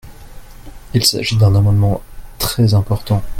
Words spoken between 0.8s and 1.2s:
Il